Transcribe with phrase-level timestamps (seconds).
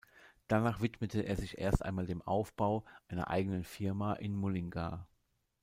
[0.47, 5.07] Danach widmete er sich erst einmal dem Aufbau einer eigenen Firma in Mullingar.